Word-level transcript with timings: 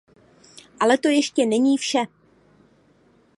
Ale 0.79 0.97
to 0.97 1.07
ještě 1.07 1.45
není 1.45 1.77
vše. 1.77 1.99